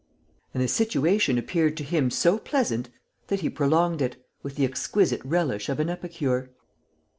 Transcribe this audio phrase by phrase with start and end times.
[0.51, 2.89] And the situation appeared to him so pleasant
[3.27, 6.49] that he prolonged it, with the exquisite relish of an epicure.